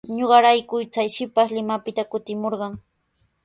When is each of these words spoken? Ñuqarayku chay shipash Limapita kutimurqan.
Ñuqarayku 0.17 0.75
chay 0.93 1.07
shipash 1.15 1.53
Limapita 1.57 2.03
kutimurqan. 2.11 2.73